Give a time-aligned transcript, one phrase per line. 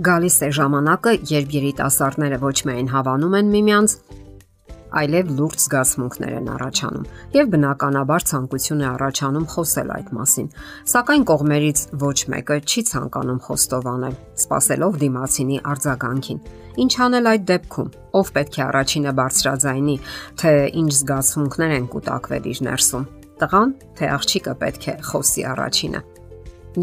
[0.00, 3.94] Գալիս է ժամանակը, երբ երիտասարդները ոչ միայն հավանում են միմյանց,
[5.00, 7.04] այլև լուրջ զգացմունքներ են առաջանում,
[7.36, 10.48] եւ բնականաբար ցանկություն է առաջանում խոսել այդ մասին։
[10.94, 16.42] Սակայն կողմերից ոչ մեկը չի ցանկանում խոստովանել, սпасելով դիմացինի արձագանքին։
[16.80, 19.96] Ինչ անել այդ դեպքում։ Ով պետք է առաջինը բարձրաձայնի,
[20.40, 23.08] թե ինչ զգացմունքներ են կուտակվել իր ներսում։
[23.40, 26.00] Տղան, թե աղջիկը պետք է խոսի առաջինը։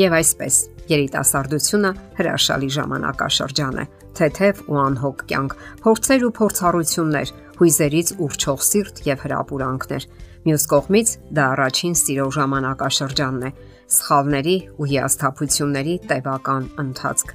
[0.00, 0.56] Եվ այսպես,
[0.90, 3.86] երիտասարդությունը հրաշալի ժամանակաշրջան է,
[4.18, 10.08] թեթև ու անհոգ կյանք, փորձեր ու փորձառություններ, հույզերից ուրճող սիրտ եւ հրապուրանքներ։
[10.44, 13.50] Մյուս կողմից դա առաջին սիրո ժամանակաշրջանն է,
[13.94, 17.34] սխալների ու հիասթափությունների տևական ընթացք։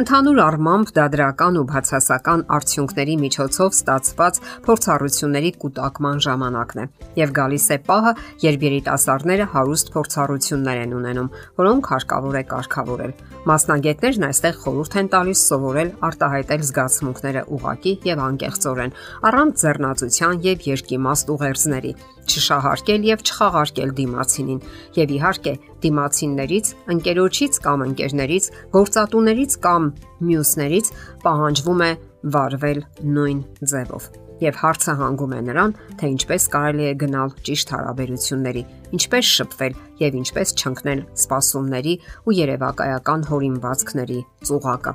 [0.00, 6.86] Ընդհանուր առմամբ դա դրական ու բացասական արդյունքների միջոցով ստացված փորձառությունների կուտակման ժամանակն է
[7.20, 8.12] եւ գալիս է պահը,
[8.46, 15.40] երբ երիտասարդները հարուստ փորձառություններ են ունենում, որոնք հարկավոր է կարգավորել։ Մասնագետներն այստեղ խորհուրդ են տալիս
[15.46, 18.96] սովորել արտահայտել զգացմունքները ուղակի եւ անկեղծորեն,
[19.30, 21.92] առանց ձեռնացության եւ երկիմաստ ուղերձների,
[22.26, 24.60] չշահարկել եւ չխաղարկել դիմացինին
[24.96, 25.54] եւ իհարկե
[25.86, 29.90] դիմացիններից, ընկերոջից կամ ընկերներից, գործատուներից կամ
[30.30, 30.92] մյուսներից
[31.26, 31.90] պահանջվում է
[32.36, 32.80] վարվել
[33.16, 33.42] նույն
[33.72, 38.62] ձևով։ Եվ հարցը հանգում է նրան, թե ինչպես կարելի է գնալ ճիշտ հարաբերությունների,
[38.98, 41.94] ինչպես շփվել եւ ինչպես չընկնել սпасումների
[42.28, 44.18] ու երևակայական հորինվածքների
[44.50, 44.92] ծուղակը։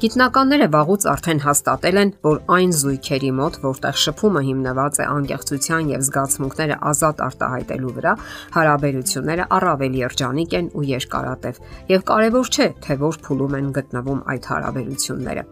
[0.00, 6.06] Գիտնականները վաղուց արդեն հաստատել են, որ այն զույգերի մոտ, որտեղ շփումը հիմնված է անկեղծության եւ
[6.06, 8.14] զգացմունքները ազատ արտահայտելու վրա,
[8.56, 11.60] հարաբերությունները առավել երջանիկ են ու երկարատև։
[11.92, 15.44] Եվ կարևոր չէ, թե որ փուլում են գտնվում այդ հարաբերությունները։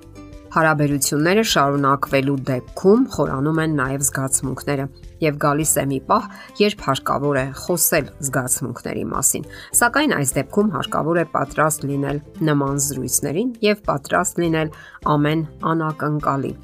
[0.49, 4.87] Հարաբերությունները շարունակվելու դեպքում խորանում են նաև զգացմունքները
[5.21, 6.29] եւ գալիս է մի պահ,
[6.63, 9.47] երբ հարկավոր է խոսել զգացմունքների մասին։
[9.81, 14.73] Սակայն այս դեպքում հարկավոր է պատրաստ լինել նման զրույցներին եւ պատրաստ լինել
[15.19, 16.55] ամեն անակնկալի։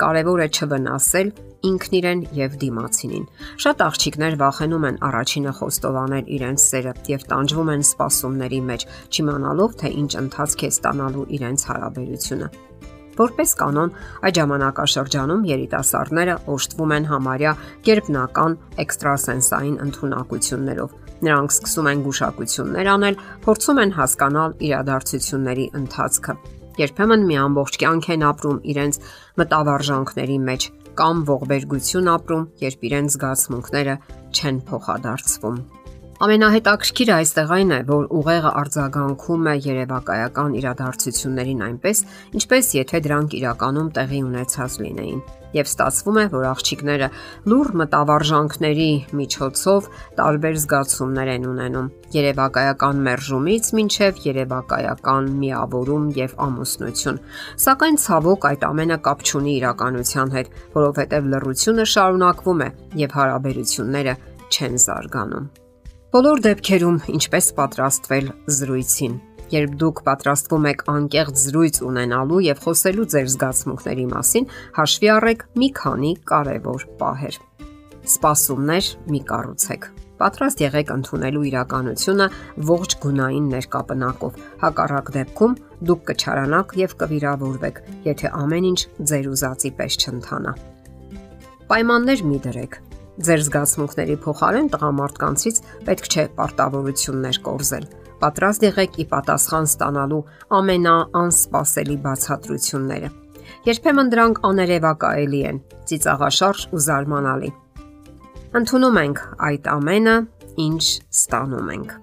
[0.00, 1.32] Կարևոր է չվնասել
[1.70, 3.26] ինքն իրեն եւ դիմացինին։
[3.64, 9.92] Շատ աղջիկներ վախենում են առաջինը խոստովանել իրենց սերը եւ տանջվում են սпасումների մեջ, չիմանալով թե
[10.00, 12.50] ինչ ընթացք է ստանալու իրենց հարաբերությունը։
[13.20, 13.90] Որպես կանոն,
[14.24, 17.52] այդ ժամանակաշրջանում երիտասարդները օժտվում են համարյա
[17.88, 18.54] կերպնական
[18.84, 26.36] էքստրասենսային ընտունակություններով։ Նրանք սկսում են գուշակություններ անել, փորձում են հասկանալ իրադարձությունների ընթացքը։
[26.80, 29.00] Երբեմն մի ամբողջ կյանք են ապրում իրենց
[29.42, 30.68] մտավարժանքների մեջ
[31.00, 33.98] կամ ողբերգություն ապրում, երբ իրենց զգացմունքները
[34.32, 35.79] չեն փոխադարձվում։
[36.20, 42.02] Ամենահետաքրքիրը այստեղ այն է, որ ուղեղը արձագանքում է երևակայական իրադարձություններին այնպես,
[42.36, 45.22] ինչպես եթե դրանք իրականում տեղի ունեցած լինեին։
[45.56, 47.08] Եվ ստացվում է, որ աղջիկները
[47.48, 49.88] լուր մտավարժանքների միջոցով
[50.20, 51.88] տարբեր զգացումներ են ունենում՝
[52.20, 57.22] երևակայական մերժումից մինչև երևակայական միավորում եւ ամուսնություն։
[57.64, 62.70] Սակայն ցավոք այդ ամենը կապ չունի իրականության հետ, որովհետեւ լռությունը շարունակվում է
[63.06, 64.16] եւ հարաբերությունները
[64.50, 65.50] չեն զարգանում։
[66.10, 69.12] Բոլոր դեպքերում ինչպես պատրաստվել զրույցին։
[69.52, 74.48] Երբ դուք պատրաստվում եք անկեղծ զրույց ունենալու եւ խոսելու ձեր զգացմունքների մասին,
[74.80, 77.38] հաշվի առեք մի քանի կարևոր պահեր։
[78.10, 79.88] Սպասումներ մի կառուցեք։
[80.18, 82.28] Պատրաստ եղեք ընդունելու իրականությունը
[82.74, 88.80] ողջ գունային ներկապնակով։ Հակառակ դեպքում դուք կչարանաք եւ կվիրավորվեք, եթե ամեն ինչ
[89.14, 90.58] ձեր ուզածի պես չընթանա։
[91.70, 92.82] Պայմաններ մի դրեք
[93.20, 97.84] Ձեր զգացմունքների փոխարեն տղամարդկանցից պետք չէ պարտավորություններ կորզել։
[98.20, 100.20] Պատրաստ եղեք ի պատասխան ստանալու
[100.56, 103.10] ամենաանսպասելի բացատրությունները։
[103.68, 107.50] Երբեմն դրանք աներևակայելի են, ծիծաղաշարժ ու զարմանալի։
[108.60, 110.18] Ընթանում ենք այդ ամենը,
[110.64, 110.84] ինչ
[111.20, 111.96] ստանում ենք։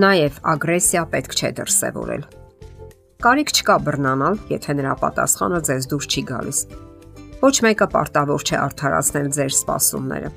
[0.00, 2.28] Նաև ագրեսիա պետք չէ դրսևորել։
[3.20, 6.60] Կարիք չկա բռնանալ, եթե նրա պատասխանը ձեզ դուր չի գալիս
[7.40, 10.30] Ոչ մեկը պարտավոր չէ արդարացնել ձեր սպասումները։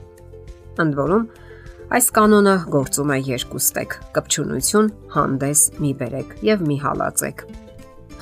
[0.83, 1.25] Ընդ որում,
[1.97, 4.87] այս կանոնը գործում է երկուստեք՝ կպչունություն,
[5.17, 7.43] հանդես մի բերեք եւ մի հալածեք։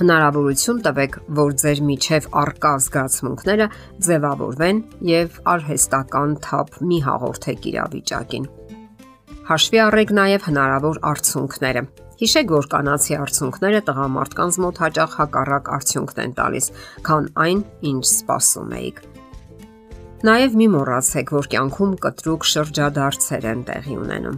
[0.02, 3.66] Հնարավորություն տվեք, որ ձեր միջև արկա զգացմունքները
[4.08, 8.48] ձևավորվեն եւ արհեստական թափ մի հաղորդեք իրավիճակին։
[9.46, 11.82] Հաշվի առեք նաև հնարավոր արդյունքները,
[12.22, 16.66] Հիշեք, որ կանացի արցունքները տղամարդկանց մոտ հաճախ հակառակ արդյունքն են տալիս,
[17.08, 19.00] քան այն, ինչ սպասում էիք։
[20.28, 24.36] Նաև մի մոռացեք, որ կյանքում կտրուկ շրջադարձեր են տեղի ունենում։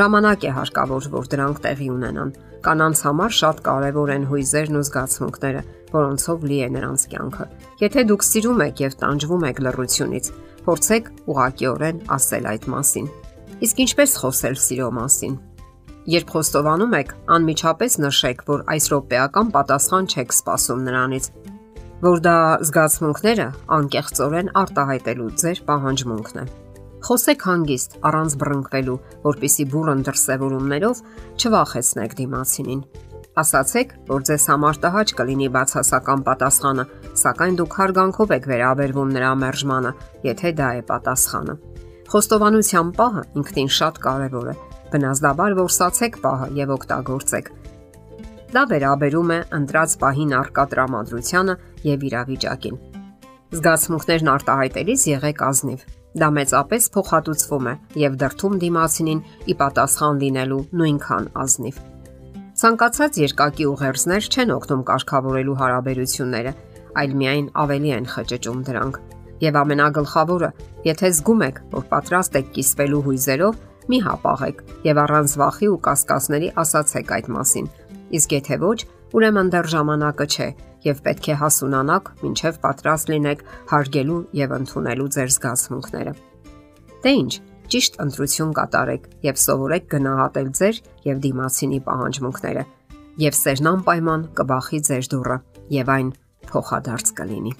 [0.00, 2.34] Ժամանակ է հարկավոր, որ դրանք տեղի ունենան։
[2.66, 5.62] Կանանց համար շատ կարևոր են հույզերն ու զգացմունքները,
[5.94, 7.46] որոնցով լի է նրանց կյանքը։
[7.86, 10.32] Եթե դուք սիրում եք եւ տանջվում եք լռությունից,
[10.66, 13.08] փորձեք ուղղակիորեն ասել այդ մասին։
[13.60, 15.38] Իսկ ինչպես խոսել սիրո մասին
[16.10, 21.26] Երբ խոստովանում եք, անմիջապես նշեք, որ այս րոպեական պատասխան չեք սպասում նրանից,
[22.02, 22.32] որ դա
[22.66, 23.44] զգացմունքները
[23.76, 26.44] անկեղծորեն արտահայտելու ձեր պահանջմունքն է։
[27.06, 28.96] Խոսեք հանգիստ, առանց բռնկվելու,
[29.28, 31.02] որpիսի բուրըն դրսևորումներով
[31.38, 32.82] չվախեցնեք դիմացինին։
[33.44, 36.86] Ասացեք, որ ձեզ համար տհաճ կլինի բացասական պատասխանը,
[37.22, 39.94] սակայն դուք հարգանքով եք վերաբերվում նրա մերժմանը,
[40.26, 41.56] եթե դա է պատասխանը։
[42.10, 44.58] Խոստովանության պահը ինքնին շատ կարևոր է
[44.90, 47.50] Բնազդաբար որսացեք պահը եւ օգտագործեք։
[48.50, 51.54] Դա վերաբերում է ընտրած պահին արկա տրամադրությանը
[51.86, 52.80] եւ իրավիճակին։
[53.50, 55.84] Զգացմունքներն արտահայտելիս եղեք ազնիվ։
[56.20, 61.78] Դա մեծապես փոխհատուցվում է եւ դրթում դիմացինին ի պատասխան լինելու նույնքան ազնիվ։
[62.60, 66.52] Ցանկացած երկակի ուղերձներ չեն օգնում կարգավորելու հարաբերությունները,
[67.00, 68.98] այլ միայն ավելի են խճճում դրանք։
[69.40, 70.50] Եվ ամենագլխավորը,
[70.90, 73.54] եթե զգում եք, որ պատրաստ եք կիսվելու հույզերով,
[73.90, 77.68] մի հապաղեք եւ առանց վախի ու կասկածների ասացեք այդ մասին։
[78.20, 78.78] Իսկ եթե ոչ,
[79.18, 80.48] ուրեմն դեռ ժամանակը չէ
[80.86, 86.12] եւ պետք է հասունանաք, ինչեւ պատրաստ լինեք հարգելու եւ ընդունելու ձեր զգացմունքները։
[87.00, 87.32] Դե ի՞նչ,
[87.70, 92.64] ճիշտ ընտրություն կատարեք եւ սովորեք գնահատել ձեր եւ դիմացինի պահանջմունքները
[93.20, 95.38] եւ սերն անպայման կբախի ձեր դուռը
[95.76, 96.10] եւ այն
[96.50, 97.52] փոխադարձ կլինի։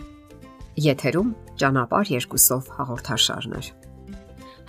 [0.91, 1.31] Եթերում
[1.61, 3.73] ճանապարհ երկուսով հաղորդաշարներ։